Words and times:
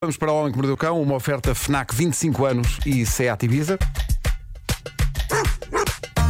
Vamos 0.00 0.16
para 0.16 0.30
o 0.30 0.36
Homem 0.36 0.52
que 0.52 0.56
Mordeu 0.56 0.74
o 0.74 0.76
Cão, 0.76 1.02
uma 1.02 1.16
oferta 1.16 1.52
FNAC 1.56 1.92
25 1.92 2.44
anos 2.44 2.78
e 2.86 3.04
Seat 3.04 3.44
Ibiza. 3.44 3.76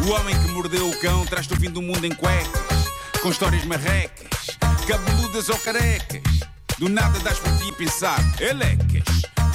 O 0.06 0.10
homem 0.10 0.34
que 0.40 0.48
mordeu 0.52 0.88
o 0.88 1.00
cão 1.00 1.26
traz-te 1.26 1.52
o 1.52 1.56
fim 1.58 1.68
do 1.68 1.82
mundo 1.82 2.02
em 2.06 2.14
cuecas, 2.14 2.86
com 3.20 3.28
histórias 3.28 3.66
marrecas, 3.66 4.56
cabeludas 4.86 5.50
ou 5.50 5.58
carecas. 5.58 6.22
Do 6.78 6.88
nada 6.88 7.18
das 7.18 7.38
por 7.40 7.54
ti 7.58 7.70
pensar, 7.72 8.18
elecas, 8.40 9.04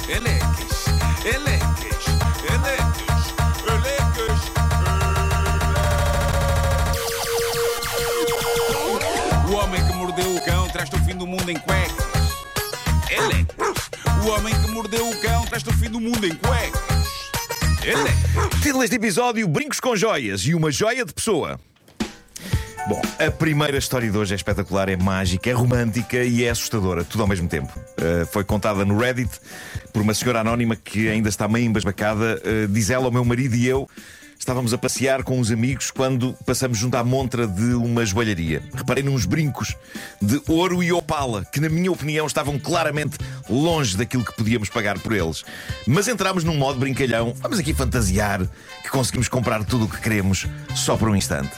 elecas, 0.08 0.84
elecas, 1.24 2.04
elecas, 2.52 3.34
elecas. 3.66 4.40
O 9.50 9.54
homem 9.54 9.84
que 9.84 9.92
mordeu 9.94 10.36
o 10.36 10.44
cão 10.44 10.68
traz-te 10.68 10.94
o 10.94 11.04
fim 11.04 11.16
do 11.16 11.26
mundo 11.26 11.50
em 11.50 11.56
cuecas, 11.56 12.06
elecas. 13.10 13.63
O 14.24 14.28
homem 14.28 14.54
que 14.58 14.70
mordeu 14.70 15.06
o 15.06 15.20
cão 15.20 15.44
traz-te 15.44 15.68
o 15.68 15.72
fim 15.74 15.90
do 15.90 16.00
mundo 16.00 16.26
em 16.26 16.34
cuecas, 16.34 17.30
elecas. 17.84 18.60
Título 18.62 18.80
deste 18.80 18.96
episódio: 18.96 19.46
Brincos 19.46 19.80
com 19.80 19.94
joias 19.94 20.40
e 20.46 20.54
uma 20.54 20.70
joia 20.70 21.04
de 21.04 21.12
pessoa. 21.12 21.60
Bom, 22.88 23.02
a 23.18 23.30
primeira 23.30 23.76
história 23.76 24.10
de 24.10 24.16
hoje 24.16 24.32
é 24.32 24.36
espetacular, 24.36 24.88
é 24.88 24.96
mágica, 24.96 25.50
é 25.50 25.52
romântica 25.52 26.24
e 26.24 26.42
é 26.42 26.48
assustadora, 26.48 27.04
tudo 27.04 27.20
ao 27.20 27.28
mesmo 27.28 27.46
tempo. 27.48 27.70
Uh, 27.78 28.24
foi 28.32 28.44
contada 28.44 28.82
no 28.86 28.96
Reddit 28.96 29.30
por 29.92 30.00
uma 30.00 30.14
senhora 30.14 30.40
anónima 30.40 30.74
que 30.74 31.06
ainda 31.06 31.28
está 31.28 31.46
meio 31.46 31.66
embasbacada. 31.66 32.40
Uh, 32.42 32.66
diz 32.68 32.88
ela, 32.88 33.08
o 33.08 33.12
meu 33.12 33.26
marido 33.26 33.54
e 33.54 33.66
eu 33.66 33.86
estávamos 34.38 34.72
a 34.72 34.78
passear 34.78 35.22
com 35.22 35.38
uns 35.38 35.50
amigos 35.50 35.90
quando 35.90 36.34
passamos 36.46 36.78
junto 36.78 36.96
à 36.96 37.04
montra 37.04 37.46
de 37.46 37.74
uma 37.74 38.04
joalharia. 38.04 38.62
Reparei 38.74 39.02
nos 39.02 39.24
brincos 39.24 39.76
de 40.20 40.40
ouro 40.48 40.82
e 40.82 40.92
opala, 40.92 41.44
que, 41.44 41.60
na 41.60 41.68
minha 41.68 41.90
opinião, 41.90 42.26
estavam 42.26 42.58
claramente 42.58 43.18
longe 43.48 43.96
daquilo 43.96 44.24
que 44.24 44.36
podíamos 44.36 44.68
pagar 44.68 44.98
por 44.98 45.12
eles. 45.12 45.44
Mas 45.86 46.08
entramos 46.08 46.44
num 46.44 46.56
modo 46.56 46.78
brincalhão, 46.78 47.34
vamos 47.38 47.58
aqui 47.58 47.72
fantasiar 47.72 48.46
que 48.82 48.90
conseguimos 48.90 49.28
comprar 49.28 49.64
tudo 49.64 49.86
o 49.86 49.88
que 49.88 50.00
queremos 50.00 50.46
só 50.74 50.96
por 50.96 51.08
um 51.08 51.16
instante. 51.16 51.56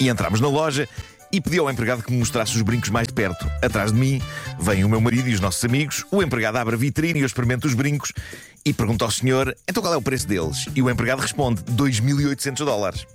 E 0.00 0.08
entramos 0.08 0.40
na 0.40 0.48
loja 0.48 0.88
e 1.32 1.40
pedi 1.40 1.58
ao 1.58 1.70
empregado 1.70 2.02
que 2.02 2.12
me 2.12 2.18
mostrasse 2.18 2.54
os 2.54 2.62
brincos 2.62 2.90
mais 2.90 3.08
de 3.08 3.14
perto. 3.14 3.50
Atrás 3.62 3.92
de 3.92 3.98
mim 3.98 4.20
vem 4.60 4.84
o 4.84 4.88
meu 4.88 5.00
marido 5.00 5.28
e 5.28 5.34
os 5.34 5.40
nossos 5.40 5.64
amigos. 5.64 6.04
O 6.10 6.22
empregado 6.22 6.58
abre 6.58 6.74
a 6.74 6.78
vitrine 6.78 7.18
e 7.18 7.22
eu 7.22 7.26
experimento 7.26 7.66
os 7.66 7.74
brincos 7.74 8.12
e 8.64 8.72
pergunta 8.72 9.04
ao 9.04 9.10
senhor: 9.10 9.56
então 9.66 9.82
qual 9.82 9.94
é 9.94 9.96
o 9.96 10.02
preço 10.02 10.28
deles? 10.28 10.66
E 10.74 10.82
o 10.82 10.90
empregado 10.90 11.20
responde: 11.20 11.62
2.800 11.62 12.64
dólares. 12.64 13.06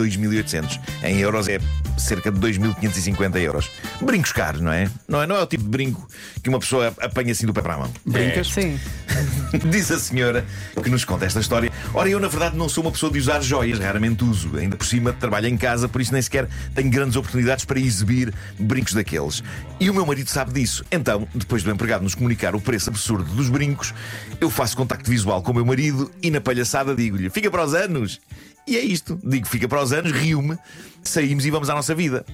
2.800. 0.00 0.80
Em 1.02 1.18
euros 1.18 1.48
é 1.48 1.58
cerca 1.98 2.32
de 2.32 2.40
2.550 2.40 3.36
euros. 3.40 3.70
Brincos 4.00 4.32
caros, 4.32 4.60
não 4.60 4.72
é? 4.72 4.90
não 5.06 5.22
é? 5.22 5.26
Não 5.26 5.36
é 5.36 5.42
o 5.42 5.46
tipo 5.46 5.64
de 5.64 5.68
brinco 5.68 6.08
que 6.42 6.48
uma 6.48 6.58
pessoa 6.58 6.94
apanha 7.00 7.32
assim 7.32 7.46
do 7.46 7.52
pé 7.52 7.60
para 7.60 7.74
a 7.74 7.78
mão. 7.78 7.92
Brincas? 8.06 8.48
Sim. 8.48 8.78
Diz 9.70 9.90
a 9.90 9.98
senhora 9.98 10.44
que 10.82 10.88
nos 10.88 11.04
conta 11.04 11.26
esta 11.26 11.40
história. 11.40 11.70
Ora, 11.92 12.08
eu 12.08 12.18
na 12.18 12.28
verdade 12.28 12.56
não 12.56 12.68
sou 12.68 12.82
uma 12.82 12.90
pessoa 12.90 13.12
de 13.12 13.18
usar 13.18 13.40
joias, 13.42 13.78
raramente 13.78 14.24
uso. 14.24 14.56
Ainda 14.56 14.76
por 14.76 14.86
cima 14.86 15.12
trabalho 15.12 15.46
em 15.46 15.56
casa, 15.56 15.88
por 15.88 16.00
isso 16.00 16.12
nem 16.12 16.22
sequer 16.22 16.48
tenho 16.74 16.90
grandes 16.90 17.16
oportunidades 17.16 17.64
para 17.64 17.78
exibir 17.78 18.32
brincos 18.58 18.94
daqueles. 18.94 19.42
E 19.78 19.90
o 19.90 19.94
meu 19.94 20.06
marido 20.06 20.30
sabe 20.30 20.52
disso. 20.52 20.84
Então, 20.90 21.28
depois 21.34 21.62
do 21.62 21.70
empregado 21.70 22.02
nos 22.02 22.14
comunicar 22.14 22.54
o 22.54 22.60
preço 22.60 22.90
absurdo 22.90 23.24
dos 23.34 23.48
brincos, 23.48 23.92
eu 24.40 24.48
faço 24.48 24.76
contacto 24.76 25.10
visual 25.10 25.42
com 25.42 25.52
o 25.52 25.54
meu 25.54 25.66
marido 25.66 26.10
e 26.22 26.30
na 26.30 26.40
palhaçada 26.40 26.94
digo-lhe: 26.94 27.28
fica 27.30 27.50
para 27.50 27.64
os 27.64 27.74
anos. 27.74 28.20
E 28.70 28.76
é 28.76 28.84
isto. 28.84 29.18
Digo, 29.24 29.48
fica 29.48 29.66
para 29.66 29.82
os 29.82 29.92
anos, 29.92 30.12
rio-me, 30.12 30.56
saímos 31.02 31.44
e 31.44 31.50
vamos 31.50 31.68
à 31.68 31.74
nossa 31.74 31.92
vida. 31.92 32.24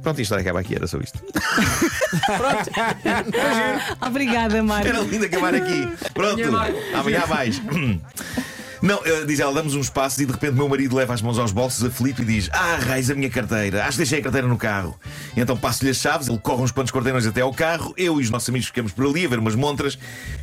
Pronto, 0.00 0.20
a 0.20 0.22
história 0.22 0.42
acaba 0.42 0.60
aqui, 0.60 0.76
era 0.76 0.86
só 0.86 0.98
isto. 0.98 1.20
Obrigada, 4.00 4.62
Mário. 4.62 4.88
Era 4.88 5.00
lindo 5.00 5.24
acabar 5.24 5.52
aqui. 5.56 5.88
Pronto, 6.14 6.40
amanhã 6.94 7.22
há 7.24 7.26
mais. 7.26 7.60
Não, 8.80 9.00
eh, 9.04 9.24
diz 9.26 9.40
ela, 9.40 9.52
damos 9.52 9.74
uns 9.74 9.90
passos 9.90 10.20
e 10.20 10.26
de 10.26 10.30
repente 10.30 10.52
meu 10.52 10.68
marido 10.68 10.94
leva 10.94 11.12
as 11.12 11.20
mãos 11.20 11.36
aos 11.36 11.50
bolsos 11.50 11.84
aflito 11.84 12.22
e 12.22 12.24
diz: 12.24 12.48
Ah, 12.52 12.76
raiz 12.76 13.10
a 13.10 13.14
minha 13.16 13.28
carteira, 13.28 13.82
acho 13.82 13.92
que 13.92 13.96
deixei 13.98 14.20
a 14.20 14.22
carteira 14.22 14.46
no 14.46 14.56
carro. 14.56 14.96
E 15.36 15.40
então 15.40 15.56
passo-lhe 15.56 15.90
as 15.90 15.96
chaves, 15.96 16.28
ele 16.28 16.38
corre 16.38 16.62
uns 16.62 16.70
quantos 16.70 16.92
quarteirões 16.92 17.26
até 17.26 17.40
ao 17.40 17.52
carro, 17.52 17.92
eu 17.96 18.20
e 18.20 18.22
os 18.22 18.30
nossos 18.30 18.48
amigos 18.48 18.68
ficamos 18.68 18.92
por 18.92 19.04
ali 19.04 19.26
a 19.26 19.28
ver 19.28 19.40
umas 19.40 19.56
montras, 19.56 19.98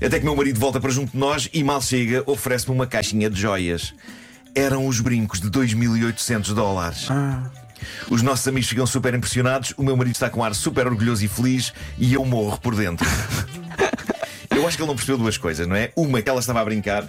até 0.06 0.20
que 0.20 0.26
meu 0.26 0.36
marido 0.36 0.60
volta 0.60 0.82
para 0.82 0.92
junto 0.92 1.14
de 1.14 1.18
nós 1.18 1.50
e 1.54 1.64
mal 1.64 1.82
chega, 1.82 2.22
oferece-me 2.26 2.76
uma 2.76 2.86
caixinha 2.86 3.30
de 3.30 3.40
joias. 3.40 3.94
Eram 4.56 4.88
os 4.88 5.02
brincos 5.02 5.42
de 5.42 5.50
2.800 5.50 6.54
dólares. 6.54 7.08
Os 8.10 8.22
nossos 8.22 8.48
amigos 8.48 8.70
ficam 8.70 8.88
super 8.88 9.14
impressionados, 9.14 9.74
o 9.78 9.84
meu 9.84 9.98
marido 9.98 10.14
está 10.14 10.30
com 10.30 10.40
um 10.40 10.44
ar 10.44 10.56
super 10.56 10.88
orgulhoso 10.88 11.24
e 11.26 11.28
feliz 11.28 11.74
e 11.98 12.14
eu 12.14 12.24
morro 12.26 12.58
por 12.60 12.74
dentro. 12.76 13.06
Eu 14.50 14.66
acho 14.66 14.78
que 14.78 14.84
ele 14.84 14.88
não 14.88 14.96
percebeu 14.96 15.18
duas 15.18 15.38
coisas, 15.38 15.68
não 15.68 15.76
é? 15.76 15.92
Uma, 15.98 16.22
que 16.22 16.30
ela 16.30 16.40
estava 16.40 16.62
a 16.62 16.66
brincar 16.66 17.06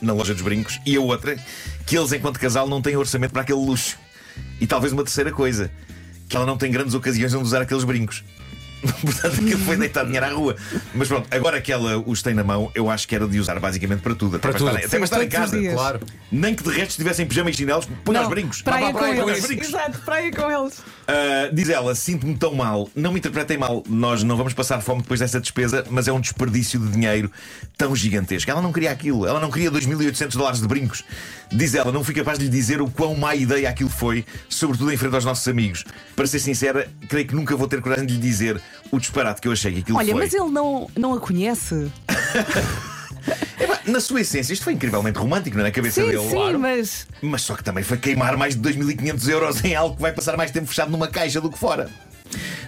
na 0.00 0.14
loja 0.14 0.32
dos 0.32 0.42
brincos, 0.42 0.80
e 0.86 0.96
a 0.96 1.00
outra, 1.00 1.36
que 1.86 1.96
eles, 1.96 2.12
enquanto 2.12 2.38
casal, 2.40 2.66
não 2.66 2.80
têm 2.80 2.96
orçamento 2.96 3.32
para 3.32 3.42
aquele 3.42 3.58
luxo. 3.58 3.98
E 4.60 4.66
talvez 4.66 4.92
uma 4.92 5.04
terceira 5.04 5.30
coisa, 5.30 5.70
que 6.28 6.36
ela 6.36 6.46
não 6.46 6.56
tem 6.56 6.70
grandes 6.70 6.94
ocasiões 6.94 7.34
onde 7.34 7.44
usar 7.44 7.60
aqueles 7.60 7.84
brincos. 7.84 8.24
Portanto, 9.02 9.34
aquilo 9.40 9.58
foi 9.60 9.76
deitar 9.76 10.04
dinheiro 10.04 10.26
à 10.26 10.30
rua. 10.30 10.56
Mas 10.94 11.08
pronto, 11.08 11.26
agora 11.30 11.60
que 11.60 11.72
ela 11.72 11.98
os 12.06 12.22
tem 12.22 12.34
na 12.34 12.44
mão, 12.44 12.70
eu 12.74 12.88
acho 12.90 13.08
que 13.08 13.14
era 13.14 13.26
de 13.26 13.38
usar 13.38 13.58
basicamente 13.58 14.00
para 14.00 14.14
tudo. 14.14 14.36
Até 14.36 14.48
Para 14.48 14.58
tudo. 14.58 14.70
Estar, 14.70 14.86
até 14.86 14.96
para 14.96 15.04
estar 15.04 15.24
em 15.24 15.28
casa. 15.28 15.72
Claro. 15.72 16.00
Nem 16.30 16.54
que 16.54 16.62
de 16.62 16.70
resto 16.70 16.90
estivessem 16.90 17.24
em 17.24 17.28
pijama 17.28 17.50
e 17.50 17.54
chinelos, 17.54 17.88
põe 18.04 18.16
aos 18.16 18.28
brincos. 18.28 18.62
Praia 18.62 18.92
praia 18.92 19.16
com 19.16 19.22
com 19.22 19.30
os 19.30 19.36
eles. 19.36 19.46
brincos. 19.46 19.68
Exato, 19.68 19.98
praia 20.02 20.30
com 20.32 20.50
eles. 20.50 20.78
Uh, 20.78 21.54
diz 21.54 21.68
ela, 21.68 21.94
sinto-me 21.94 22.36
tão 22.36 22.54
mal. 22.54 22.88
Não 22.94 23.12
me 23.12 23.18
interpretem 23.18 23.58
mal, 23.58 23.82
nós 23.88 24.22
não 24.22 24.36
vamos 24.36 24.52
passar 24.52 24.80
fome 24.80 25.02
depois 25.02 25.20
dessa 25.20 25.40
despesa, 25.40 25.84
mas 25.90 26.06
é 26.06 26.12
um 26.12 26.20
desperdício 26.20 26.78
de 26.78 26.88
dinheiro 26.90 27.30
tão 27.76 27.96
gigantesco. 27.96 28.50
Ela 28.50 28.62
não 28.62 28.72
queria 28.72 28.90
aquilo, 28.90 29.26
ela 29.26 29.40
não 29.40 29.50
queria 29.50 29.70
2.800 29.70 30.32
dólares 30.32 30.60
de 30.60 30.68
brincos. 30.68 31.04
Diz 31.50 31.74
ela, 31.74 31.90
não 31.90 32.04
fui 32.04 32.14
capaz 32.14 32.38
de 32.38 32.44
lhe 32.44 32.50
dizer 32.50 32.80
o 32.82 32.90
quão 32.90 33.14
má 33.14 33.34
ideia 33.34 33.68
aquilo 33.70 33.88
foi, 33.88 34.24
sobretudo 34.48 34.92
em 34.92 34.96
frente 34.96 35.14
aos 35.14 35.24
nossos 35.24 35.48
amigos. 35.48 35.84
Para 36.14 36.26
ser 36.26 36.38
sincera, 36.40 36.88
creio 37.08 37.26
que 37.26 37.34
nunca 37.34 37.56
vou 37.56 37.66
ter 37.66 37.80
coragem 37.80 38.06
de 38.06 38.14
lhe 38.14 38.20
dizer 38.20 38.60
o 38.90 38.98
disparate 38.98 39.40
que 39.40 39.48
eu 39.48 39.52
achei 39.52 39.72
que 39.72 39.80
aquilo 39.80 39.98
Olha, 39.98 40.12
foi. 40.12 40.20
mas 40.22 40.32
ele 40.32 40.50
não, 40.50 40.88
não 40.96 41.14
a 41.14 41.20
conhece. 41.20 41.90
Na 43.86 44.00
sua 44.00 44.20
essência, 44.20 44.52
isto 44.52 44.62
foi 44.64 44.74
incrivelmente 44.74 45.18
romântico, 45.18 45.56
não 45.56 45.64
é? 45.64 45.68
Na 45.68 45.72
cabeça 45.72 46.02
Sim, 46.02 46.08
dele. 46.08 46.28
sim, 46.28 46.56
mas. 46.58 47.06
Mas 47.22 47.42
só 47.42 47.54
que 47.56 47.64
também 47.64 47.82
foi 47.82 47.96
queimar 47.96 48.36
mais 48.36 48.54
de 48.54 48.60
2.500 48.60 49.28
euros 49.28 49.64
em 49.64 49.74
algo 49.74 49.96
que 49.96 50.02
vai 50.02 50.12
passar 50.12 50.36
mais 50.36 50.50
tempo 50.50 50.66
fechado 50.66 50.90
numa 50.90 51.08
caixa 51.08 51.40
do 51.40 51.50
que 51.50 51.58
fora. 51.58 51.90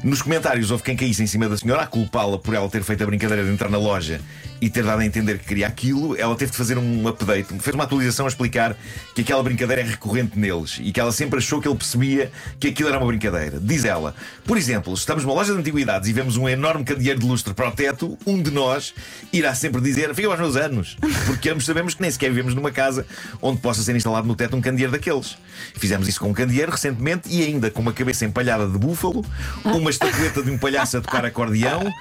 Nos 0.03 0.23
comentários 0.23 0.71
houve 0.71 0.83
quem 0.83 0.97
caísse 0.97 1.23
em 1.23 1.27
cima 1.27 1.47
da 1.49 1.57
senhora 1.57 1.83
a 1.83 1.87
culpá-la 1.87 2.39
por 2.39 2.55
ela 2.55 2.69
ter 2.71 2.83
feito 2.83 3.03
a 3.03 3.07
brincadeira 3.07 3.45
de 3.45 3.51
entrar 3.51 3.69
na 3.69 3.77
loja 3.79 4.21
e 4.61 4.69
ter 4.69 4.85
dado 4.85 5.01
a 5.01 5.07
entender 5.07 5.39
que 5.39 5.47
queria 5.47 5.67
aquilo. 5.67 6.17
Ela 6.17 6.35
teve 6.37 6.51
de 6.51 6.57
fazer 6.57 6.77
um 6.77 7.09
update, 7.09 7.59
fez 7.61 7.75
uma 7.75 7.85
atualização 7.85 8.27
a 8.27 8.29
explicar 8.29 8.77
que 9.15 9.23
aquela 9.23 9.43
brincadeira 9.43 9.83
é 9.83 9.85
recorrente 9.85 10.39
neles 10.39 10.79
e 10.83 10.93
que 10.93 11.01
ela 11.01 11.13
sempre 11.13 11.39
achou 11.39 11.61
que 11.61 11.69
ele 11.69 11.77
percebia 11.77 12.31
que 12.59 12.69
aquilo 12.69 12.89
era 12.89 12.99
uma 12.99 13.07
brincadeira. 13.07 13.59
Diz 13.61 13.85
ela, 13.85 14.15
por 14.45 14.57
exemplo, 14.59 14.93
estamos 14.93 15.25
numa 15.25 15.35
loja 15.35 15.53
de 15.53 15.59
antiguidades 15.59 16.09
e 16.09 16.13
vemos 16.13 16.37
um 16.37 16.49
enorme 16.49 16.85
candeeiro 16.85 17.19
de 17.19 17.27
lustre 17.27 17.55
para 17.55 17.69
o 17.69 17.73
teto, 17.73 18.19
um 18.27 18.41
de 18.41 18.51
nós 18.51 18.95
irá 19.33 19.55
sempre 19.55 19.81
dizer: 19.81 20.15
Fica 20.15 20.29
aos 20.29 20.39
meus 20.39 20.57
anos, 20.57 20.97
porque 21.27 21.49
ambos 21.49 21.65
sabemos 21.65 21.95
que 21.95 22.03
nem 22.03 22.11
sequer 22.11 22.31
vivemos 22.31 22.55
numa 22.55 22.71
casa 22.71 23.07
onde 23.41 23.61
possa 23.61 23.83
ser 23.83 23.97
instalado 23.97 24.27
no 24.27 24.35
teto 24.35 24.57
um 24.57 24.61
candeeiro 24.61 24.93
daqueles. 24.93 25.39
Fizemos 25.75 26.09
isso 26.09 26.21
com 26.21 26.29
um 26.29 26.35
candeeiro 26.35 26.73
recentemente 26.73 27.29
e 27.29 27.43
ainda 27.43 27.71
com 27.71 27.81
uma 27.81 27.93
cabeça 27.93 28.25
empalhada 28.25 28.67
de 28.67 28.79
búfalo, 28.79 29.25
uma 29.65 29.91
estatueta 29.91 30.43
de 30.43 30.51
um 30.51 30.59
palhaço 30.59 30.99
a 30.99 31.01
tocar 31.01 31.25
acordeão, 31.25 31.93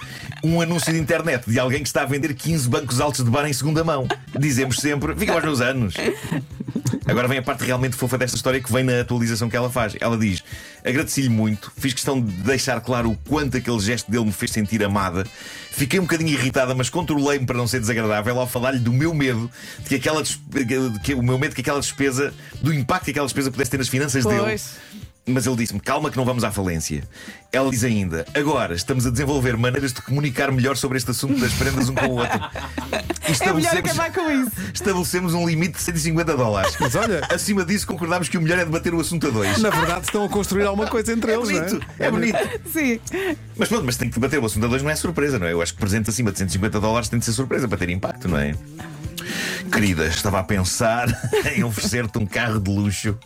um 0.43 0.61
anúncio 0.61 0.91
de 0.91 0.99
internet 0.99 1.49
de 1.49 1.59
alguém 1.59 1.81
que 1.81 1.87
está 1.87 2.03
a 2.03 2.05
vender 2.05 2.33
15 2.33 2.48
bancos 2.65 2.99
altos 2.99 3.23
de 3.23 3.29
bar 3.29 3.45
em 3.47 3.53
segunda 3.53 3.83
mão. 3.83 4.07
Dizemos 4.37 4.77
sempre: 4.77 5.15
Fica 5.15 5.33
aos 5.33 5.43
meus 5.43 5.61
anos. 5.61 5.95
Agora 7.05 7.27
vem 7.27 7.39
a 7.39 7.41
parte 7.41 7.63
realmente 7.63 7.95
fofa 7.95 8.17
desta 8.17 8.35
história 8.35 8.61
que 8.61 8.71
vem 8.71 8.83
na 8.83 9.01
atualização 9.01 9.49
que 9.49 9.57
ela 9.57 9.69
faz. 9.69 9.95
Ela 9.99 10.17
diz: 10.17 10.43
Agradeci-lhe 10.85 11.29
muito, 11.29 11.71
fiz 11.75 11.93
questão 11.93 12.21
de 12.21 12.31
deixar 12.31 12.79
claro 12.81 13.11
o 13.11 13.17
quanto 13.27 13.57
aquele 13.57 13.79
gesto 13.79 14.11
dele 14.11 14.25
me 14.25 14.31
fez 14.31 14.51
sentir 14.51 14.83
amada. 14.83 15.25
Fiquei 15.71 15.99
um 15.99 16.03
bocadinho 16.03 16.29
irritada, 16.29 16.75
mas 16.75 16.89
controlei-me 16.89 17.45
para 17.45 17.57
não 17.57 17.67
ser 17.67 17.79
desagradável 17.79 18.39
ao 18.39 18.47
falar-lhe 18.47 18.79
do 18.79 18.93
meu 18.93 19.13
medo 19.13 19.49
de 19.79 19.89
que 19.89 19.95
aquela 19.95 20.21
de 20.21 20.99
que 21.03 21.13
o 21.13 21.23
meu 21.23 21.39
medo 21.39 21.49
de 21.49 21.55
que 21.55 21.61
aquela 21.61 21.79
despesa, 21.79 22.33
do 22.61 22.73
impacto 22.73 23.05
que 23.05 23.11
aquela 23.11 23.25
despesa 23.25 23.49
pudesse 23.49 23.71
ter 23.71 23.77
nas 23.77 23.87
finanças 23.87 24.23
dele. 24.23 24.59
Mas 25.29 25.45
ele 25.45 25.55
disse-me: 25.55 25.79
calma, 25.79 26.09
que 26.09 26.17
não 26.17 26.25
vamos 26.25 26.43
à 26.43 26.51
falência. 26.51 27.03
Ela 27.51 27.69
diz 27.69 27.83
ainda: 27.83 28.25
agora 28.33 28.73
estamos 28.75 29.05
a 29.05 29.09
desenvolver 29.11 29.55
maneiras 29.57 29.93
de 29.93 30.01
comunicar 30.01 30.51
melhor 30.51 30.75
sobre 30.77 30.97
este 30.97 31.11
assunto 31.11 31.39
das 31.39 31.53
prendas 31.53 31.89
um 31.89 31.95
com 31.95 32.05
o 32.07 32.11
outro. 32.19 32.37
E 32.39 32.41
É 32.41 32.97
melhor 32.97 33.31
estabelecemos- 33.31 33.91
acabar 33.99 34.11
com 34.13 34.31
isso. 34.31 34.51
Estabelecemos 34.73 35.33
um 35.33 35.47
limite 35.47 35.73
de 35.73 35.81
150 35.81 36.35
dólares. 36.37 36.75
Mas 36.79 36.95
olha- 36.95 37.21
acima 37.31 37.63
disso 37.65 37.85
concordámos 37.87 38.27
que 38.29 38.37
o 38.37 38.41
melhor 38.41 38.59
é 38.59 38.65
debater 38.65 38.93
o 38.93 38.99
assunto 38.99 39.27
a 39.27 39.29
dois. 39.29 39.57
Na 39.59 39.69
verdade, 39.69 40.05
estão 40.05 40.23
a 40.25 40.29
construir 40.29 40.63
alguma 40.65 40.87
coisa 40.87 41.11
entre 41.13 41.31
É 41.31 41.35
eles, 41.35 41.49
bonito, 41.49 41.73
não 41.73 41.81
é? 41.99 42.07
é 42.07 42.11
bonito. 42.11 42.37
Sim. 42.71 42.99
Mas 43.57 43.67
pronto, 43.69 43.85
mas 43.85 43.97
tem 43.97 44.07
que 44.09 44.15
debater 44.15 44.39
o 44.39 44.45
assunto 44.45 44.65
a 44.65 44.69
dois, 44.69 44.81
não 44.81 44.89
é 44.89 44.95
surpresa, 44.95 45.37
não 45.39 45.47
é? 45.47 45.53
Eu 45.53 45.61
acho 45.61 45.73
que 45.73 45.79
presente 45.79 46.09
acima 46.09 46.31
de 46.31 46.37
150 46.39 46.79
dólares 46.79 47.07
tem 47.09 47.19
de 47.19 47.25
ser 47.25 47.33
surpresa 47.33 47.67
para 47.67 47.77
ter 47.77 47.89
impacto, 47.89 48.27
não 48.27 48.37
é? 48.37 48.53
Querida, 49.71 50.07
estava 50.07 50.39
a 50.39 50.43
pensar 50.43 51.07
em 51.55 51.63
oferecer-te 51.63 52.17
um 52.17 52.25
carro 52.25 52.59
de 52.59 52.71
luxo, 52.71 53.17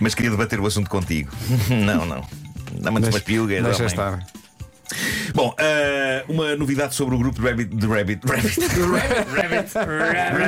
mas 0.00 0.14
queria 0.14 0.30
debater 0.30 0.60
o 0.60 0.66
assunto 0.66 0.88
contigo. 0.90 1.30
Não, 1.68 2.04
não. 2.04 2.24
Dá-me 2.80 2.98
umas 2.98 3.18
piugas. 3.20 3.62
Deixa 3.62 3.86
estar. 3.86 4.24
Bom, 5.34 5.54
ah, 5.58 6.24
uma 6.28 6.56
novidade 6.56 6.94
sobre 6.94 7.14
o 7.14 7.18
grupo 7.18 7.40
de 7.40 7.46
Rabbit. 7.46 7.74
De 7.74 7.86
Rabbit. 7.86 8.26
Rabbit. 8.26 8.60
Rabbit. 9.34 9.72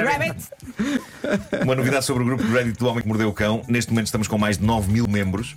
Rabbit. 0.04 1.62
Uma 1.62 1.74
novidade 1.74 2.04
sobre 2.04 2.22
o 2.22 2.26
grupo 2.26 2.42
de 2.44 2.52
Reddit 2.52 2.78
do 2.78 2.86
Homem 2.86 3.02
que 3.02 3.08
Mordeu 3.08 3.28
o 3.28 3.32
Cão. 3.32 3.62
Neste 3.68 3.90
momento 3.90 4.06
estamos 4.06 4.28
com 4.28 4.38
mais 4.38 4.58
de 4.58 4.64
9 4.64 4.90
mil 4.90 5.06
membros. 5.08 5.56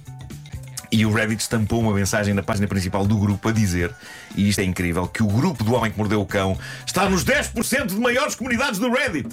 E 0.92 1.06
o 1.06 1.12
Reddit 1.12 1.42
estampou 1.42 1.80
uma 1.80 1.94
mensagem 1.94 2.34
na 2.36 2.44
página 2.44 2.68
principal 2.68 3.06
do 3.08 3.18
grupo 3.18 3.50
a 3.50 3.52
dizer, 3.52 3.92
e 4.36 4.48
isto 4.48 4.60
é 4.60 4.64
incrível, 4.64 5.08
que 5.08 5.24
o 5.24 5.28
grupo 5.28 5.64
do 5.64 5.74
Homem 5.74 5.92
que 5.92 5.98
Mordeu 5.98 6.22
o 6.22 6.26
Cão 6.26 6.56
está 6.86 7.10
nos 7.10 7.26
10% 7.26 7.88
de 7.88 7.96
maiores 7.96 8.36
comunidades 8.36 8.80
do 8.80 8.92
Reddit. 8.92 9.28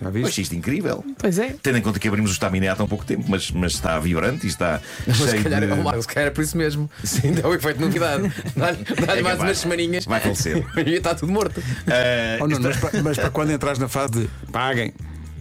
Já 0.00 0.10
viste? 0.10 0.28
achei 0.28 0.42
isto 0.42 0.54
incrível. 0.54 1.04
Pois 1.18 1.38
é. 1.38 1.54
Tendo 1.62 1.78
em 1.78 1.82
conta 1.82 1.98
que 1.98 2.06
abrimos 2.08 2.30
o 2.30 2.34
Estaminé 2.34 2.68
há 2.68 2.76
tão 2.76 2.86
pouco 2.86 3.04
tempo, 3.04 3.24
mas, 3.28 3.50
mas 3.50 3.72
está 3.72 3.98
vibrante 3.98 4.46
e 4.46 4.48
está 4.48 4.80
Mas 5.06 5.16
se 5.16 5.28
cheio 5.30 5.42
calhar, 5.42 5.60
de. 5.66 5.72
oh, 5.72 5.76
Marcos, 5.82 6.02
se 6.04 6.08
calhar 6.08 6.28
é 6.28 6.30
por 6.30 6.42
isso 6.44 6.56
mesmo. 6.56 6.90
Sim, 7.04 7.32
dá 7.32 7.48
o 7.48 7.54
efeito 7.54 7.78
de 7.78 7.84
novidade. 7.84 8.32
Dá-lhe 8.56 8.78
dá-lhe 9.06 9.20
É 9.20 9.22
mais 9.22 9.38
umas 9.40 9.58
semaninhas 9.58 10.04
Vai 10.04 10.20
falecer. 10.20 10.64
e 10.86 10.90
está 10.94 11.14
tudo 11.14 11.32
morto. 11.32 11.62
Ah, 11.86 12.38
Oh, 12.40 12.46
não, 12.46 12.60
mas, 12.60 12.76
para, 12.76 13.02
mas 13.02 13.16
para 13.16 13.30
quando 13.30 13.50
entras 13.52 13.78
na 13.78 13.88
fase 13.88 14.12
de 14.12 14.28
paguem. 14.52 14.92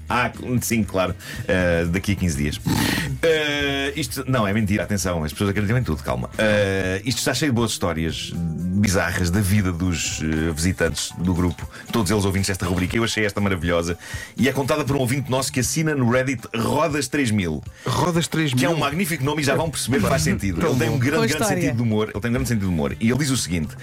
Ah, 0.09 0.31
sim, 0.61 0.83
claro. 0.83 1.15
Uh, 1.41 1.87
daqui 1.87 2.13
a 2.13 2.15
15 2.15 2.37
dias. 2.37 2.57
Uh, 2.57 3.91
isto 3.95 4.23
não 4.27 4.47
é 4.47 4.53
mentira, 4.53 4.83
atenção, 4.83 5.23
as 5.23 5.31
pessoas 5.31 5.49
acreditam 5.49 5.77
em 5.77 5.83
tudo, 5.83 6.03
calma. 6.03 6.27
Uh, 6.33 7.01
isto 7.05 7.19
está 7.19 7.33
cheio 7.33 7.51
de 7.51 7.55
boas 7.55 7.71
histórias 7.71 8.31
bizarras 8.35 9.29
da 9.29 9.41
vida 9.41 9.71
dos 9.71 10.19
uh, 10.19 10.53
visitantes 10.53 11.11
do 11.17 11.33
grupo, 11.33 11.67
todos 11.91 12.11
eles 12.11 12.25
ouvintes 12.25 12.49
desta 12.49 12.65
rubrica. 12.65 12.95
Eu 12.95 13.03
achei 13.03 13.25
esta 13.25 13.41
maravilhosa 13.41 13.97
e 14.37 14.47
é 14.47 14.53
contada 14.53 14.83
por 14.83 14.95
um 14.95 14.99
ouvinte 14.99 15.29
nosso 15.29 15.51
que 15.51 15.59
assina 15.59 15.95
no 15.95 16.09
Reddit 16.09 16.47
Rodas 16.55 17.07
3000, 17.07 17.63
Rodas 17.85 18.27
3 18.27 18.53
mil. 18.53 18.59
que 18.59 18.65
é 18.65 18.69
um 18.69 18.77
magnífico 18.77 19.23
nome 19.23 19.41
e 19.41 19.45
já 19.45 19.55
vão 19.55 19.69
perceber 19.69 20.01
que 20.01 20.07
faz 20.07 20.21
sentido. 20.21 20.65
Ele 20.65 20.75
tem 20.77 20.89
um 20.89 20.99
grande, 20.99 21.27
grande 21.27 21.47
sentido 21.47 21.75
de 21.75 21.81
humor. 21.81 22.09
Ele 22.13 22.21
tem 22.21 22.29
um 22.29 22.33
grande 22.33 22.49
sentido 22.49 22.67
de 22.67 22.73
humor. 22.73 22.95
E 22.99 23.09
ele 23.09 23.19
diz 23.19 23.29
o 23.29 23.37
seguinte: 23.37 23.75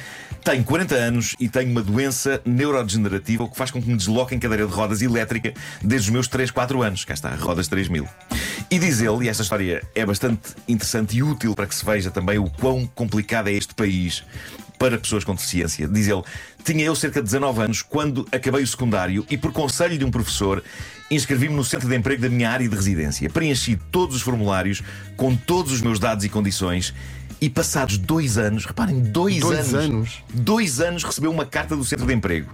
tenho 0.44 0.64
40 0.64 0.94
anos 0.94 1.36
e 1.38 1.48
tenho 1.48 1.70
uma 1.70 1.82
doença 1.82 2.40
neurodegenerativa, 2.44 3.44
o 3.44 3.48
que 3.48 3.56
faz 3.56 3.70
com 3.70 3.80
que 3.80 3.88
me 3.88 3.96
desloque 3.96 4.34
em 4.34 4.38
cadeira 4.38 4.66
de 4.66 4.72
rodas 4.72 5.00
elétrica 5.00 5.52
desde 5.82 6.08
os 6.08 6.11
meus 6.12 6.28
3, 6.28 6.50
4 6.50 6.82
anos. 6.82 7.04
Cá 7.04 7.14
está, 7.14 7.34
rodas 7.34 7.66
3000. 7.68 8.06
E 8.70 8.78
diz 8.78 9.00
ele, 9.00 9.24
e 9.24 9.28
esta 9.28 9.42
história 9.42 9.82
é 9.94 10.06
bastante 10.06 10.54
interessante 10.68 11.16
e 11.16 11.22
útil 11.22 11.54
para 11.54 11.66
que 11.66 11.74
se 11.74 11.84
veja 11.84 12.10
também 12.10 12.38
o 12.38 12.48
quão 12.48 12.86
complicado 12.86 13.48
é 13.48 13.52
este 13.52 13.74
país 13.74 14.22
para 14.78 14.98
pessoas 14.98 15.24
com 15.24 15.34
deficiência. 15.34 15.86
Diz 15.88 16.08
ele: 16.08 16.22
Tinha 16.64 16.84
eu 16.84 16.94
cerca 16.94 17.20
de 17.20 17.24
19 17.26 17.62
anos 17.62 17.82
quando 17.82 18.26
acabei 18.32 18.62
o 18.62 18.66
secundário 18.66 19.24
e, 19.30 19.36
por 19.36 19.52
conselho 19.52 19.96
de 19.98 20.04
um 20.04 20.10
professor, 20.10 20.62
inscrevi-me 21.10 21.54
no 21.54 21.64
centro 21.64 21.88
de 21.88 21.96
emprego 21.96 22.22
da 22.22 22.28
minha 22.28 22.50
área 22.50 22.68
de 22.68 22.74
residência. 22.74 23.28
Preenchi 23.30 23.76
todos 23.90 24.16
os 24.16 24.22
formulários 24.22 24.82
com 25.16 25.36
todos 25.36 25.72
os 25.72 25.80
meus 25.80 25.98
dados 25.98 26.24
e 26.24 26.28
condições. 26.28 26.94
E 27.40 27.50
passados 27.50 27.98
dois 27.98 28.38
anos, 28.38 28.64
reparem, 28.64 29.00
dois, 29.00 29.40
Dois 29.40 29.74
anos? 29.74 30.22
dois 30.32 30.80
anos 30.80 31.02
recebeu 31.02 31.28
uma 31.28 31.44
carta 31.44 31.74
do 31.74 31.84
centro 31.84 32.06
de 32.06 32.14
emprego. 32.14 32.48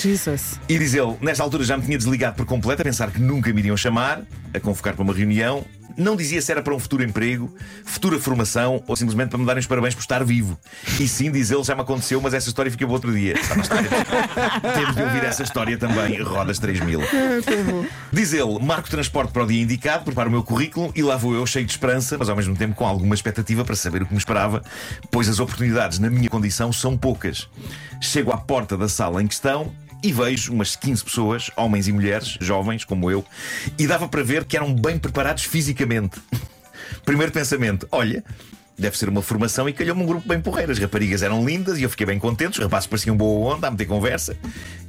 Jesus. 0.00 0.60
E 0.68 0.78
diz 0.78 0.94
ele, 0.94 1.16
nesta 1.20 1.42
altura 1.42 1.64
já 1.64 1.76
me 1.76 1.84
tinha 1.84 1.98
desligado 1.98 2.36
por 2.36 2.46
completo 2.46 2.82
a 2.82 2.84
pensar 2.84 3.10
que 3.10 3.20
nunca 3.20 3.52
me 3.52 3.60
iriam 3.60 3.76
chamar, 3.76 4.22
a 4.54 4.60
convocar 4.60 4.94
para 4.94 5.02
uma 5.02 5.14
reunião. 5.14 5.64
Não 5.96 6.16
dizia 6.16 6.40
se 6.40 6.50
era 6.50 6.62
para 6.62 6.74
um 6.74 6.78
futuro 6.78 7.02
emprego, 7.02 7.54
futura 7.84 8.18
formação 8.18 8.82
ou 8.86 8.96
simplesmente 8.96 9.28
para 9.28 9.38
me 9.38 9.44
darem 9.44 9.60
os 9.60 9.66
parabéns 9.66 9.94
por 9.94 10.00
estar 10.00 10.24
vivo. 10.24 10.58
E 10.98 11.06
sim, 11.06 11.30
diz 11.30 11.50
ele, 11.50 11.62
já 11.62 11.74
me 11.74 11.82
aconteceu, 11.82 12.20
mas 12.20 12.32
essa 12.32 12.48
história 12.48 12.70
fica 12.70 12.86
para 12.86 12.94
outro 12.94 13.12
dia. 13.12 13.34
História. 13.38 13.88
Temos 14.74 14.96
de 14.96 15.02
ouvir 15.02 15.24
essa 15.24 15.42
história 15.42 15.76
também, 15.76 16.22
Rodas 16.22 16.58
3000. 16.58 17.00
Diz 18.10 18.32
ele, 18.32 18.58
marco 18.60 18.88
transporte 18.88 19.32
para 19.32 19.44
o 19.44 19.46
dia 19.46 19.62
indicado, 19.62 20.04
preparo 20.04 20.28
o 20.28 20.32
meu 20.32 20.42
currículo 20.42 20.90
e 20.94 21.02
lá 21.02 21.16
vou 21.16 21.34
eu 21.34 21.46
cheio 21.46 21.66
de 21.66 21.72
esperança, 21.72 22.16
mas 22.16 22.28
ao 22.28 22.36
mesmo 22.36 22.56
tempo 22.56 22.74
com 22.74 22.86
alguma 22.86 23.14
expectativa 23.14 23.64
para 23.64 23.76
saber 23.76 24.02
o 24.02 24.06
que 24.06 24.12
me 24.12 24.18
esperava, 24.18 24.62
pois 25.10 25.28
as 25.28 25.40
oportunidades 25.40 25.98
na 25.98 26.08
minha 26.08 26.30
condição 26.30 26.72
são 26.72 26.96
poucas. 26.96 27.48
Chego 28.00 28.32
à 28.32 28.38
porta 28.38 28.76
da 28.76 28.88
sala 28.88 29.22
em 29.22 29.26
questão 29.26 29.72
e 30.02 30.12
vejo 30.12 30.52
umas 30.52 30.74
15 30.76 31.04
pessoas, 31.04 31.50
homens 31.56 31.88
e 31.88 31.92
mulheres, 31.92 32.36
jovens 32.40 32.84
como 32.84 33.10
eu, 33.10 33.24
e 33.78 33.86
dava 33.86 34.08
para 34.08 34.22
ver 34.22 34.44
que 34.44 34.56
eram 34.56 34.74
bem 34.74 34.98
preparados 34.98 35.44
fisicamente. 35.44 36.20
Primeiro 37.04 37.32
pensamento: 37.32 37.86
olha. 37.90 38.24
Deve 38.78 38.96
ser 38.96 39.08
uma 39.10 39.20
formação 39.20 39.68
e 39.68 39.72
calhou-me 39.72 40.02
um 40.02 40.06
grupo 40.06 40.26
bem 40.26 40.40
porreiro. 40.40 40.72
As 40.72 40.78
raparigas 40.78 41.22
eram 41.22 41.44
lindas 41.44 41.78
e 41.78 41.82
eu 41.82 41.90
fiquei 41.90 42.06
bem 42.06 42.18
contente. 42.18 42.58
Os 42.58 42.64
rapazes 42.64 42.86
pareciam 42.86 43.14
boa 43.14 43.54
onda 43.54 43.68
a 43.68 43.70
meter 43.70 43.84
conversa. 43.84 44.34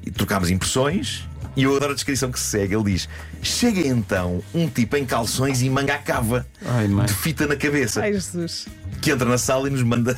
E 0.02 0.10
trocámos 0.10 0.50
impressões. 0.50 1.28
E 1.56 1.64
eu 1.64 1.76
adoro 1.76 1.92
a 1.92 1.94
descrição 1.94 2.32
que 2.32 2.40
se 2.40 2.46
segue. 2.46 2.74
Ele 2.74 2.94
diz: 2.94 3.10
Chega 3.44 3.82
então 3.86 4.42
um 4.54 4.70
tipo 4.70 4.96
em 4.96 5.06
calções 5.06 5.62
e 5.62 5.70
manga 5.70 5.96
à 5.96 5.98
cava, 5.98 6.48
Ai, 6.66 6.88
mãe. 6.88 7.06
de 7.06 7.14
fita 7.14 7.46
na 7.46 7.58
cabeça 7.58 8.02
Ai, 8.02 8.14
Jesus. 8.14 8.68
que 9.02 9.12
entra 9.12 9.28
na 9.28 9.38
sala 9.38 9.68
e 9.68 9.72
nos 9.72 9.84
manda. 9.84 10.18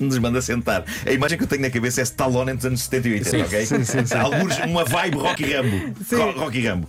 Nos 0.00 0.18
manda 0.18 0.40
sentar. 0.42 0.84
A 1.06 1.12
imagem 1.12 1.36
que 1.38 1.44
eu 1.44 1.48
tenho 1.48 1.62
na 1.62 1.70
cabeça 1.70 2.00
é 2.00 2.04
Stallone 2.04 2.50
entre 2.52 2.60
os 2.60 2.64
anos 2.66 2.80
70 2.82 3.08
e 3.08 3.12
80, 3.14 3.44
ok? 3.46 3.66
sim, 3.66 3.84
sim, 3.84 4.06
sim. 4.06 4.14
Alguns, 4.14 4.58
uma 4.60 4.84
vibe 4.84 5.16
Rocky 5.18 5.52
Rambo. 5.52 5.94
Ro- 6.12 6.40
Rocky 6.40 6.66
Rambo. 6.66 6.88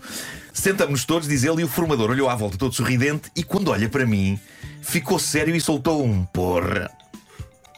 Sentamos-nos 0.54 1.06
todos, 1.06 1.28
diz 1.28 1.44
ele, 1.44 1.62
e 1.62 1.64
o 1.64 1.68
formador 1.68 2.10
olhou 2.12 2.30
à 2.30 2.36
volta 2.36 2.58
todo 2.58 2.74
sorridente 2.74 3.32
e 3.36 3.44
quando 3.44 3.70
olha 3.70 3.90
para 3.90 4.06
mim, 4.06 4.40
ficou 4.82 5.18
sério 5.20 5.56
e 5.56 5.60
soltou 5.62 6.04
um 6.06 6.24
porra. 6.26 6.90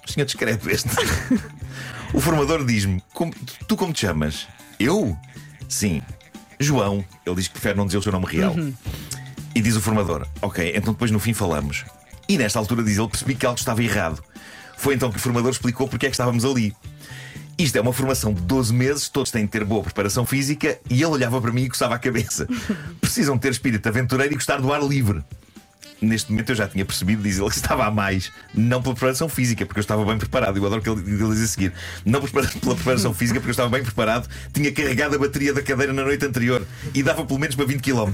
Senhor 0.06 0.26
discreto 0.26 0.70
este. 0.70 0.90
o 2.14 2.20
formador 2.20 2.64
diz-me: 2.66 3.02
"Como- 3.14 3.34
Tu 3.68 3.76
como 3.76 3.92
te 3.94 4.02
chamas? 4.02 4.48
Eu? 4.80 5.18
Sim. 5.68 6.02
João. 6.60 7.04
Ele 7.26 7.36
diz 7.36 7.48
que 7.48 7.54
prefere 7.54 7.76
não 7.78 7.86
dizer 7.86 7.98
o 7.98 8.02
seu 8.04 8.12
nome 8.12 8.26
real. 8.28 8.56
E 9.56 9.62
diz 9.62 9.76
o 9.76 9.82
formador: 9.82 10.28
Ok, 10.42 10.74
então 10.76 10.94
depois 10.94 11.12
no 11.12 11.20
fim 11.20 11.34
falamos. 11.34 11.84
E 12.28 12.38
nesta 12.38 12.60
altura, 12.60 12.84
diz 12.84 12.98
ele, 12.98 13.08
percebi 13.08 13.36
que 13.36 13.46
algo 13.46 13.58
estava 13.60 13.82
errado. 13.84 14.22
Foi 14.78 14.96
então 14.96 15.12
que 15.12 15.18
o 15.18 15.20
formador 15.20 15.52
explicou 15.52 15.88
porque 15.88 16.06
é 16.06 16.10
que 16.10 16.16
estávamos 16.16 16.46
ali. 16.46 16.76
Isto 17.58 17.78
é 17.78 17.82
uma 17.82 17.94
formação 17.94 18.34
de 18.34 18.42
12 18.42 18.74
meses, 18.74 19.08
todos 19.08 19.32
têm 19.32 19.46
de 19.46 19.52
ter 19.52 19.64
boa 19.64 19.82
preparação 19.82 20.26
física 20.26 20.78
e 20.90 20.96
ele 20.96 21.06
olhava 21.06 21.40
para 21.42 21.54
mim 21.54 21.64
e 21.64 21.70
coçava 21.70 21.96
a 21.96 22.00
cabeça. 22.00 22.48
Precisam 23.00 23.38
ter 23.38 23.52
espírito 23.52 23.88
aventureiro 23.88 24.34
e 24.34 24.36
gostar 24.36 24.60
do 24.60 24.74
ar 24.74 24.84
livre. 24.84 25.24
Neste 26.02 26.30
momento 26.30 26.50
eu 26.50 26.56
já 26.56 26.68
tinha 26.68 26.84
percebido, 26.84 27.24
diz 27.24 27.40
ele, 27.40 27.50
que 27.50 27.56
estava 27.56 27.86
a 27.86 27.92
mais, 27.92 28.30
não 28.54 28.82
pela 28.82 28.94
preparação 28.94 29.30
física, 29.30 29.66
porque 29.66 29.80
eu 29.80 29.82
estava 29.82 30.04
bem 30.04 30.18
preparado. 30.18 30.58
Eu 30.58 30.66
adoro 30.66 30.82
que 30.82 30.90
ele, 30.90 31.00
ele 31.00 31.34
diz 31.34 31.44
a 31.44 31.48
seguir: 31.48 31.74
não 32.04 32.22
pela 32.22 32.76
preparação 32.76 33.14
física, 33.16 33.40
porque 33.40 33.50
eu 33.50 33.54
estava 33.54 33.70
bem 33.70 33.82
preparado, 33.82 34.28
tinha 34.52 34.72
carregado 34.74 35.16
a 35.16 35.20
bateria 35.20 35.54
da 35.54 35.62
cadeira 35.62 35.94
na 35.94 36.04
noite 36.04 36.26
anterior 36.26 36.68
e 36.94 37.02
dava 37.02 37.26
pelo 37.26 37.40
menos 37.40 37.56
para 37.56 37.66
20 37.66 37.82
km. 37.82 38.12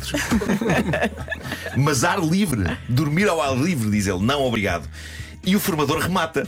Mas 1.75 2.04
ar 2.04 2.19
livre, 2.19 2.78
dormir 2.88 3.28
ao 3.28 3.42
ar 3.42 3.58
livre, 3.58 3.90
diz 3.90 4.06
ele, 4.06 4.24
não 4.24 4.42
obrigado. 4.42 4.88
E 5.43 5.55
o 5.55 5.59
formador 5.59 5.99
remata. 5.99 6.47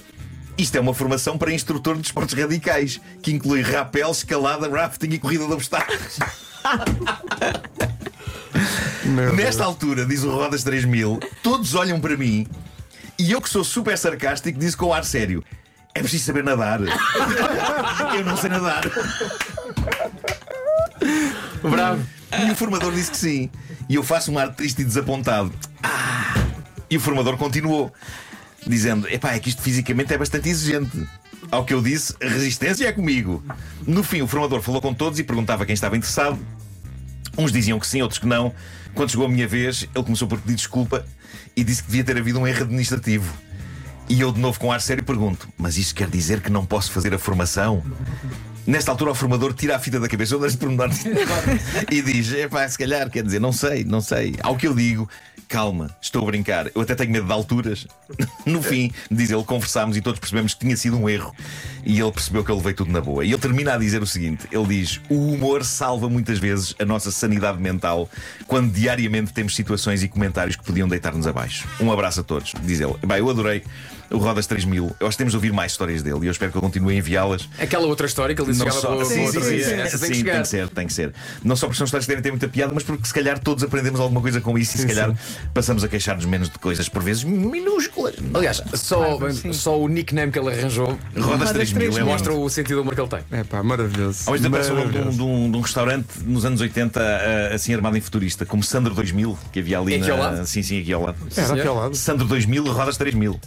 Isto 0.57 0.77
é 0.77 0.79
uma 0.79 0.93
formação 0.93 1.37
para 1.37 1.51
instrutor 1.51 1.95
de 1.95 2.05
esportes 2.05 2.37
radicais, 2.37 3.01
que 3.21 3.31
inclui 3.31 3.61
rapel, 3.61 4.11
escalada, 4.11 4.69
rafting 4.69 5.09
e 5.09 5.19
corrida 5.19 5.47
de 5.47 5.53
obstáculos. 5.53 6.19
Nesta 9.35 9.63
altura, 9.63 10.05
diz 10.05 10.23
o 10.23 10.29
Rodas 10.29 10.63
3000, 10.63 11.19
todos 11.41 11.73
olham 11.73 11.99
para 11.99 12.15
mim 12.15 12.47
e 13.17 13.31
eu, 13.31 13.41
que 13.41 13.49
sou 13.49 13.63
super 13.63 13.97
sarcástico, 13.97 14.59
disse 14.59 14.75
com 14.75 14.93
ar 14.93 15.05
sério: 15.05 15.43
É 15.93 15.99
preciso 15.99 16.25
saber 16.25 16.43
nadar. 16.43 16.79
eu 18.17 18.25
não 18.25 18.35
sei 18.35 18.49
nadar. 18.49 18.83
Bravo. 21.61 22.05
E 22.45 22.51
o 22.51 22.55
formador 22.55 22.91
disse 22.91 23.11
que 23.11 23.17
sim. 23.17 23.49
E 23.87 23.95
eu 23.95 24.03
faço 24.03 24.31
um 24.31 24.39
ar 24.39 24.53
triste 24.53 24.81
e 24.81 24.85
desapontado. 24.85 25.53
Ah! 25.83 26.33
E 26.89 26.97
o 26.97 26.99
formador 26.99 27.37
continuou, 27.37 27.93
dizendo: 28.67 29.07
Epá, 29.07 29.33
é 29.33 29.39
que 29.39 29.49
isto 29.49 29.61
fisicamente 29.61 30.13
é 30.13 30.17
bastante 30.17 30.49
exigente. 30.49 31.07
Ao 31.51 31.65
que 31.65 31.73
eu 31.73 31.81
disse, 31.81 32.15
a 32.21 32.27
resistência 32.27 32.87
é 32.87 32.91
comigo. 32.91 33.43
No 33.85 34.03
fim, 34.03 34.21
o 34.21 34.27
formador 34.27 34.61
falou 34.61 34.81
com 34.81 34.93
todos 34.93 35.19
e 35.19 35.23
perguntava 35.23 35.65
quem 35.65 35.73
estava 35.73 35.95
interessado. 35.95 36.39
Uns 37.37 37.51
diziam 37.51 37.79
que 37.79 37.87
sim, 37.87 38.01
outros 38.01 38.19
que 38.19 38.25
não. 38.25 38.53
Quando 38.93 39.11
chegou 39.11 39.25
a 39.25 39.29
minha 39.29 39.47
vez, 39.47 39.87
ele 39.93 40.03
começou 40.03 40.27
por 40.27 40.39
pedir 40.39 40.55
desculpa 40.55 41.05
e 41.55 41.63
disse 41.63 41.81
que 41.83 41.89
devia 41.89 42.03
ter 42.03 42.17
havido 42.17 42.39
um 42.39 42.47
erro 42.47 42.63
administrativo. 42.63 43.31
E 44.09 44.19
eu, 44.19 44.31
de 44.31 44.39
novo, 44.39 44.59
com 44.59 44.71
ar 44.71 44.81
sério, 44.81 45.03
pergunto: 45.03 45.47
Mas 45.57 45.77
isto 45.77 45.95
quer 45.95 46.09
dizer 46.09 46.41
que 46.41 46.49
não 46.49 46.65
posso 46.65 46.91
fazer 46.91 47.13
a 47.13 47.19
formação? 47.19 47.83
Nesta 48.65 48.91
altura, 48.91 49.11
o 49.11 49.15
formador 49.15 49.53
tira 49.53 49.75
a 49.75 49.79
fita 49.79 49.99
da 49.99 50.07
cabeça, 50.07 50.35
eu 50.35 50.39
deixo 50.39 50.55
de 50.55 50.59
perguntar 50.59 50.89
e 51.91 52.01
diz: 52.01 52.31
Epá, 52.31 52.67
se 52.67 52.77
calhar, 52.77 53.09
quer 53.09 53.23
dizer, 53.23 53.39
não 53.39 53.51
sei, 53.51 53.83
não 53.83 53.99
sei. 53.99 54.35
Ao 54.41 54.55
que 54.55 54.67
eu 54.67 54.73
digo: 54.73 55.09
Calma, 55.49 55.95
estou 56.01 56.23
a 56.23 56.25
brincar, 56.25 56.71
eu 56.73 56.81
até 56.81 56.95
tenho 56.95 57.11
medo 57.11 57.27
de 57.27 57.31
alturas. 57.31 57.87
No 58.45 58.61
fim, 58.61 58.91
diz 59.09 59.31
ele, 59.31 59.43
conversámos 59.43 59.95
e 59.95 60.01
todos 60.01 60.19
percebemos 60.19 60.53
que 60.53 60.59
tinha 60.59 60.75
sido 60.75 60.97
um 60.97 61.07
erro. 61.07 61.33
E 61.85 61.99
ele 61.99 62.11
percebeu 62.11 62.43
que 62.43 62.51
eu 62.51 62.57
levei 62.57 62.73
tudo 62.73 62.91
na 62.91 62.99
boa. 62.99 63.23
E 63.23 63.31
ele 63.31 63.37
termina 63.37 63.73
a 63.73 63.77
dizer 63.77 64.01
o 64.01 64.05
seguinte: 64.05 64.47
ele 64.51 64.65
diz, 64.65 64.99
o 65.09 65.33
humor 65.33 65.63
salva 65.63 66.09
muitas 66.09 66.39
vezes 66.39 66.75
a 66.79 66.85
nossa 66.85 67.11
sanidade 67.11 67.59
mental 67.61 68.09
quando 68.47 68.71
diariamente 68.71 69.31
temos 69.31 69.55
situações 69.55 70.03
e 70.03 70.07
comentários 70.07 70.55
que 70.55 70.63
podiam 70.63 70.87
deitar-nos 70.87 71.25
abaixo. 71.25 71.67
Um 71.79 71.91
abraço 71.91 72.19
a 72.19 72.23
todos, 72.23 72.53
diz 72.63 72.79
ele. 72.79 72.95
Bem, 73.05 73.19
eu 73.19 73.29
adorei 73.29 73.63
o 74.13 74.17
Rodas 74.17 74.47
3000. 74.47 74.95
Eu 74.99 75.07
acho 75.07 75.15
que 75.15 75.17
temos 75.17 75.31
de 75.33 75.37
ouvir 75.37 75.51
mais 75.51 75.71
histórias 75.73 76.01
dele 76.01 76.19
e 76.23 76.25
eu 76.27 76.31
espero 76.31 76.51
que 76.51 76.57
ele 76.57 76.65
continue 76.65 76.95
a 76.95 76.97
enviá-las. 76.97 77.49
Aquela 77.59 77.85
outra 77.87 78.05
história 78.07 78.33
que 78.35 78.41
ele 78.41 78.51
disse 78.51 78.63
que 78.63 78.71
só, 78.71 79.03
sim, 79.03 79.27
sim, 79.27 79.41
sim, 79.41 79.41
sim, 79.41 79.41
tem 79.41 79.59
que 79.59 79.97
sim, 79.97 80.13
chegar. 80.13 80.33
tem 80.33 80.41
que 80.41 80.47
ser, 80.47 80.69
tem 80.69 80.87
que 80.87 80.93
ser. 80.93 81.13
Não 81.43 81.55
só 81.55 81.67
porque 81.67 81.77
são 81.77 81.85
histórias 81.85 82.05
que 82.05 82.09
devem 82.11 82.23
ter 82.23 82.29
muita 82.31 82.47
piada, 82.47 82.71
mas 82.73 82.83
porque 82.83 83.05
se 83.05 83.13
calhar 83.13 83.39
todos 83.39 83.63
aprendemos 83.63 83.99
alguma 83.99 84.21
coisa 84.21 84.39
com 84.39 84.57
isso 84.57 84.77
e 84.77 84.79
se 84.81 84.87
calhar 84.87 85.13
passamos 85.53 85.83
a 85.83 85.87
queixar-nos 85.87 86.25
menos 86.25 86.49
de 86.49 86.59
coisas, 86.59 86.87
por 86.87 87.01
vezes 87.03 87.23
minúsculas. 87.23 88.15
Aliás, 88.33 88.61
só, 88.75 89.17
só 89.51 89.79
o 89.79 89.87
nickname 89.87 90.31
que 90.31 90.39
ele 90.39 90.49
arranjou 90.49 90.97
Rodas 91.17 91.51
3000 91.51 91.97
é 91.97 92.03
mostra 92.03 92.33
o 92.33 92.49
sentido 92.49 92.75
do 92.77 92.81
humor 92.81 92.95
que 92.95 93.01
ele 93.01 93.09
tem. 93.09 93.19
É 93.31 93.43
pá, 93.43 93.63
maravilhoso. 93.63 94.29
Hoje 94.29 94.45
apareceu 94.45 94.75
um, 94.77 94.89
de, 94.89 94.97
um, 94.97 95.09
de 95.09 95.21
um- 95.21 95.51
de 95.51 95.57
um 95.57 95.61
restaurante 95.61 96.07
nos 96.25 96.45
anos 96.45 96.61
80, 96.61 96.99
ah, 97.01 97.55
assim 97.55 97.73
armado 97.73 97.97
em 97.97 98.01
futurista, 98.01 98.45
como 98.45 98.63
Sandro 98.63 98.93
2000, 98.93 99.37
que 99.51 99.59
havia 99.59 99.79
ali 99.79 99.95
Aqui 99.95 100.07
na... 100.07 100.13
ao 100.13 100.19
lado? 100.19 100.45
Sim, 100.45 100.63
sim, 100.63 100.81
aqui 100.81 100.91
ao 100.93 101.01
lado. 101.03 101.17
Era 101.35 101.47
aquele 101.53 101.69
lado. 101.69 101.95
Sandro 101.95 102.25
2000, 102.27 102.63
Rodas 102.71 102.97
3000. 102.97 103.39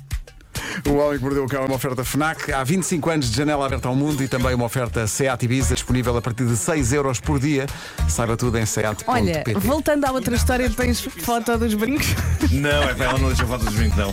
O 0.89 0.99
Homem 0.99 1.19
que 1.19 1.25
Mordeu 1.25 1.45
o 1.45 1.49
Cão 1.49 1.63
é 1.63 1.67
uma 1.67 1.75
oferta 1.75 2.05
FNAC. 2.05 2.53
Há 2.53 2.63
25 2.63 3.11
anos 3.11 3.31
de 3.31 3.37
janela 3.37 3.67
aberta 3.67 3.89
ao 3.89 3.97
mundo 3.97 4.23
e 4.23 4.29
também 4.29 4.55
uma 4.55 4.67
oferta 4.67 5.05
SEAT 5.07 5.45
Ibiza 5.45 5.75
disponível 5.75 6.17
a 6.17 6.23
partir 6.23 6.47
de 6.47 6.57
6 6.57 6.93
euros 6.93 7.19
por 7.19 7.41
dia. 7.41 7.67
Saiba 8.09 8.37
tudo 8.37 8.57
em 8.57 8.65
SEAT.pt. 8.65 9.05
Olha, 9.11 9.43
voltando 9.59 10.05
à 10.05 10.13
outra 10.13 10.37
história, 10.37 10.71
tens 10.71 11.01
foto 11.01 11.59
dos 11.59 11.75
brincos? 11.75 12.07
Não, 12.53 12.83
é 12.85 12.95
para 12.95 13.07
ela 13.07 13.19
não 13.19 13.29
deixa 13.29 13.45
fotos 13.47 13.67
dos 13.67 13.75
brincos, 13.75 13.99
não. 13.99 14.13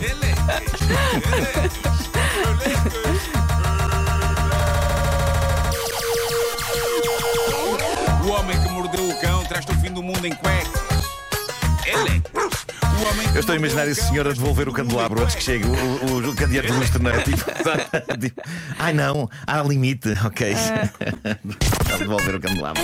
O 8.26 8.30
homem 8.32 8.60
que 8.60 8.68
mordeu 8.70 9.08
o 9.08 9.20
cão 9.20 9.44
traz-te 9.44 9.70
o 9.70 9.74
fim 9.76 9.92
do 9.92 10.02
mundo 10.02 10.26
em 10.26 10.34
cuecas. 10.34 10.83
Eu 13.34 13.40
estou 13.40 13.52
a 13.52 13.56
imaginar 13.56 13.88
esse 13.88 14.02
senhor 14.02 14.26
a 14.26 14.32
devolver 14.32 14.68
o 14.68 14.72
candelabro 14.72 15.22
antes 15.22 15.34
que 15.34 15.42
chegue 15.42 15.64
o, 15.66 15.70
o, 15.72 16.30
o 16.30 16.34
candeeiro 16.34 16.68
do 16.68 16.78
lustre, 16.78 17.02
não 17.02 17.10
é? 17.10 17.22
Tipo, 17.22 17.44
tipo, 18.18 18.42
ai 18.78 18.92
não, 18.92 19.28
há 19.46 19.62
limite, 19.62 20.14
ok. 20.24 20.54
a 21.92 21.96
devolver 21.98 22.36
o 22.36 22.40
candelabro. 22.40 22.82